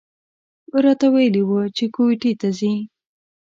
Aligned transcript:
راته 0.83 1.07
ویلي 1.13 1.43
و 1.45 1.51
چې 1.75 1.85
کویټې 1.95 2.31
ته 2.39 2.49
ځي. 2.57 2.73